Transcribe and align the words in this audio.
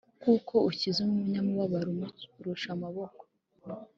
Kuko 0.23 0.53
ukiza 0.69 0.99
umunyamubabaro 1.07 1.87
umurusha 1.95 2.67
amaboko 2.75 3.23